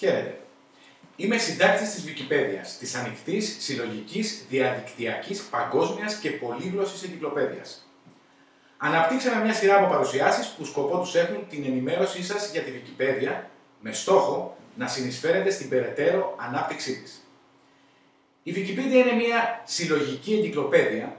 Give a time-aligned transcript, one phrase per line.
[0.00, 0.38] Χαίρετε.
[1.16, 7.62] Είμαι συντάκτης της Wikipedia, της ανοιχτής, συλλογικής, διαδικτυακής, παγκόσμιας και πολύγλωση εγκυκλοπαίδεια.
[8.76, 13.42] Αναπτύξαμε μια σειρά από παρουσιάσεις που σκοπό τους έχουν την ενημέρωσή σας για τη Wikipedia
[13.80, 17.24] με στόχο να συνεισφέρετε στην περαιτέρω ανάπτυξή της.
[18.42, 21.16] Η Wikipedia είναι μια συλλογική εγκυκλοπαίδεια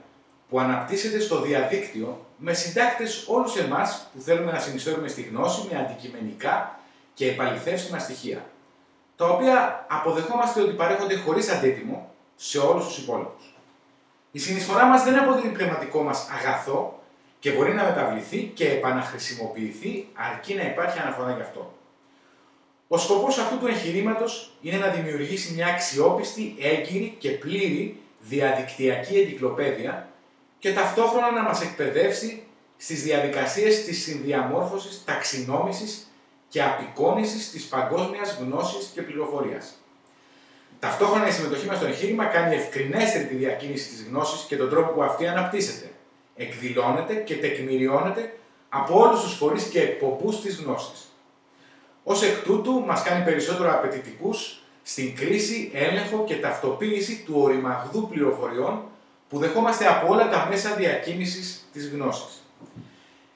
[0.50, 5.79] που αναπτύσσεται στο διαδίκτυο με συντάκτες όλους εμάς που θέλουμε να συνεισφέρουμε στη γνώση με
[5.79, 6.79] αντικειμενικά
[7.13, 8.45] και επαληθεύσιμα στοιχεία,
[9.22, 13.54] τα οποία αποδεχόμαστε ότι παρέχονται χωρίς αντίτιμο σε όλους τους υπόλοιπους.
[14.32, 17.00] Η συνεισφορά μας δεν αποτελεί πνευματικό μας αγαθό
[17.40, 21.73] και μπορεί να μεταβληθεί και επαναχρησιμοποιηθεί αρκεί να υπάρχει αναφορά γι' αυτό.
[22.88, 30.08] Ο σκοπός αυτού του εγχειρήματος είναι να δημιουργήσει μια αξιόπιστη, έγκυρη και πλήρη διαδικτυακή εγκυκλοπαίδεια
[30.59, 32.44] και ταυτόχρονα να μας εκπαιδεύσει
[32.78, 36.11] στις διαδικασίες της συνδιαμόρφωσης, ταξινόμησης
[36.52, 39.66] και απεικόνησης της παγκόσμιας γνώσης και πληροφορίας.
[40.80, 44.92] Ταυτόχρονα η συμμετοχή μας στο εγχείρημα κάνει ευκρινέστερη τη διακίνηση της γνώσης και τον τρόπο
[44.92, 45.92] που αυτή αναπτύσσεται,
[46.36, 48.34] εκδηλώνεται και τεκμηριώνεται
[48.70, 51.09] από όλους τους φορείς και εκπομπούς της γνώσης.
[52.03, 58.84] Ως εκ τούτου μας κάνει περισσότερο απαιτητικούς στην κρίση, έλεγχο και ταυτοποίηση του οριμαγδού πληροφοριών
[59.30, 62.44] που δεχόμαστε από όλα τα μέσα διακίνησης της γνώσης.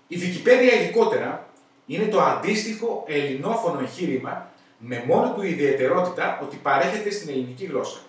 [0.08, 1.45] Η Wikipedia ειδικότερα
[1.86, 8.00] είναι το αντίστοιχο ελληνόφωνο εγχείρημα με μόνο του ιδιαιτερότητα ότι παρέχεται στην ελληνική γλώσσα.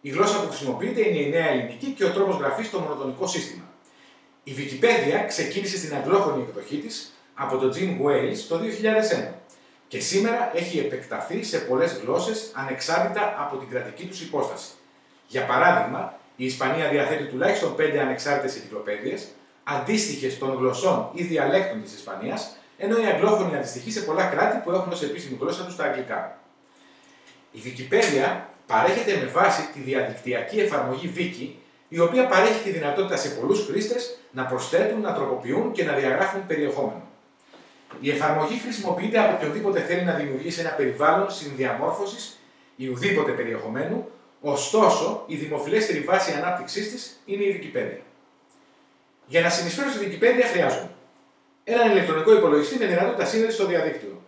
[0.00, 3.64] Η γλώσσα που χρησιμοποιείται είναι η νέα ελληνική και ο τρόπος γραφής στο μονοτονικό σύστημα.
[4.44, 8.60] Η Wikipedia ξεκίνησε στην αγγλόφωνη εκδοχή της από τον Jim Wales το
[9.28, 9.32] 2001
[9.88, 14.68] και σήμερα έχει επεκταθεί σε πολλές γλώσσες ανεξάρτητα από την κρατική τους υπόσταση.
[15.26, 19.28] Για παράδειγμα, η Ισπανία διαθέτει τουλάχιστον 5 ανεξάρτητες εγκυκλοπαίδειες,
[19.64, 24.70] αντίστοιχες των γλωσσών ή διαλέκτων της Ισπανίας, ενώ η αγγλόφωνη αντιστοιχεί σε πολλά κράτη που
[24.70, 26.38] έχουν ως επίσημη γλώσσα τους τα αγγλικά.
[27.52, 31.48] Η Wikipedia παρέχεται με βάση τη διαδικτυακή εφαρμογή Wiki,
[31.88, 36.46] η οποία παρέχει τη δυνατότητα σε πολλούς χρήστες να προσθέτουν, να τροποποιούν και να διαγράφουν
[36.46, 37.02] περιεχόμενο.
[38.00, 42.38] Η εφαρμογή χρησιμοποιείται από οποιοδήποτε θέλει να δημιουργήσει ένα περιβάλλον συνδιαμόρφωσης
[42.76, 44.08] ή ουδήποτε περιεχομένου
[44.42, 48.00] Ωστόσο, η δημοφιλέστερη βάση ανάπτυξής της είναι η Wikipedia.
[49.26, 50.90] Για να συνεισφέρω στη Wikipedia χρειάζομαι
[51.72, 54.22] έναν ηλεκτρονικό υπολογιστή με δυνατότητα σύνδεση στο διαδίκτυο.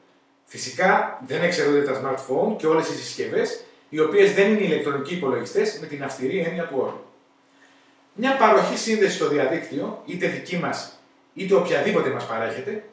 [0.45, 5.79] Φυσικά δεν εξαιρούνται τα smartphone και όλες οι συσκευές οι οποίες δεν είναι ηλεκτρονικοί υπολογιστές
[5.81, 7.01] με την αυστηρή έννοια του όρου.
[8.15, 10.97] Μια παροχή σύνδεσης στο διαδίκτυο, είτε δική μας
[11.35, 12.85] είτε οποιαδήποτε μας παρέχεται,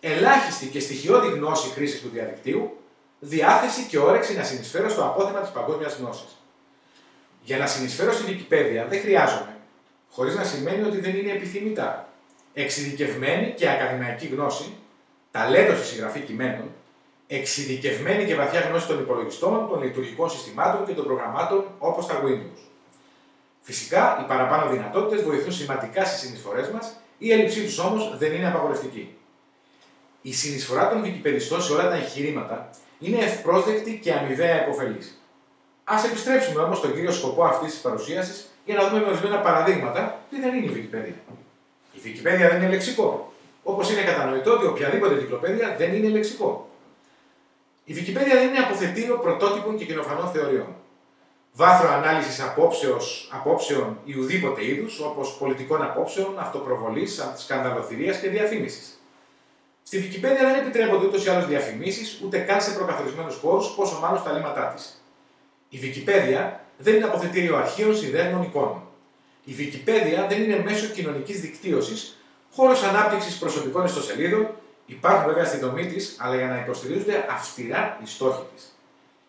[0.00, 2.76] ελάχιστη και στοιχειώδη γνώση χρήσης του διαδικτύου,
[3.20, 6.38] διάθεση και όρεξη να συνεισφέρω στο απόθεμα της παγκόσμιας γνώσης.
[7.42, 9.56] Για να συνεισφέρω στην Wikipedia δεν χρειάζομαι,
[10.10, 12.08] χωρίς να σημαίνει ότι δεν είναι επιθυμητά,
[12.54, 14.72] εξειδικευμένη και ακαδημαϊκή γνώση,
[15.30, 16.70] ταλέντος στη συγγραφή κειμένων,
[17.26, 22.60] εξειδικευμένη και βαθιά γνώση των υπολογιστών, των λειτουργικών συστημάτων και των προγραμμάτων όπως τα Windows.
[23.60, 28.46] Φυσικά, οι παραπάνω δυνατότητες βοηθούν σημαντικά στις συνεισφορές μας, η έλλειψή τους όμως δεν είναι
[28.46, 29.16] απαγορευτική.
[30.22, 34.98] Η συνεισφορά των Wikipedιστών σε όλα τα εγχειρήματα είναι ευπρόσδεκτη και αμοιβαία υποφελή.
[35.84, 40.20] Α επιστρέψουμε όμως στον κύριο σκοπό αυτής της παρουσίασης για να δούμε με ορισμένα παραδείγματα
[40.30, 41.34] τι δεν είναι η Wikipedia.
[41.94, 43.32] Η Wikipedia δεν είναι λεξικό.
[43.62, 46.68] Όπως είναι κατανοητό ότι οποιαδήποτε εγκυκλοπαίδεια δεν είναι λεξικό.
[47.84, 50.66] Η Wikipedia δεν είναι αποθετήριο πρωτότυπων και κοινοφανών θεωριών.
[51.52, 52.40] Βάθρο ανάλυσης
[53.30, 58.98] απόψεων ή ουδήποτε είδους, όπως πολιτικών απόψεων, αυτοπροβολής, σκανδαλοθυρίας και διαφήμισης.
[59.82, 64.18] Στη Wikipedia δεν επιτρέπονται ούτως ή άλλως διαφημίσεις, ούτε καν σε προκαθορισμένους χώρους, πόσο μάλλον
[64.18, 65.02] στα λίματά της.
[65.68, 68.82] Η Wikipedia δεν είναι αποθετήριο αρχείων συνδέσμων εικόνων.
[69.44, 72.18] Η Wikipedia δεν είναι μέσο κοινωνικής δικτύωσης,
[72.52, 74.48] χώρος ανάπτυξης προσωπικών ιστοσελίδων,
[74.86, 78.78] υπάρχουν βέβαια στη δομή της, αλλά για να υποστηρίζονται αυστηρά οι στόχοι της.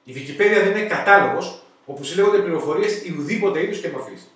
[0.04, 4.32] Η Wikipedia δεν είναι κατάλογος όπου συλλέγονται πληροφορίες ή ουδήποτε είδους και μορφής.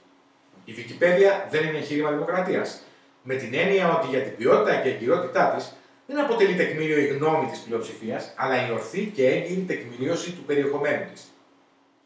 [0.65, 2.81] Η Wikipedia δεν είναι εγχείρημα δημοκρατίας,
[3.23, 5.73] με την έννοια ότι για την ποιότητα και εγκυρότητά της
[6.07, 11.05] δεν αποτελεί τεκμήριο η γνώμη της πλειοψηφίας, αλλά η ορθή και έγκυρη τεκμηρίωση του περιεχομένου
[11.13, 11.23] της.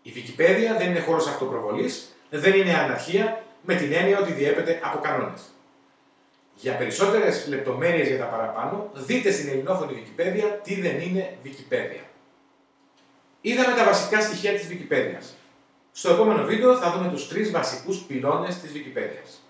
[0.01, 4.99] Η Wikipedia δεν είναι χώρος αυτοπροβολής, δεν είναι αναρχία, με την έννοια ότι διέπεται από
[4.99, 5.41] κανόνες.
[6.55, 12.03] Για περισσότερες λεπτομέρειες για τα παραπάνω, δείτε στην ελληνόφωνη Wikipedia τι δεν είναι Wikipedia.
[13.41, 15.23] Είδαμε τα βασικά στοιχεία της Wikipedia.
[15.91, 19.42] Στο επόμενο βίντεο θα δούμε τους τρεις βασικούς πυλώνες της Wikipedia.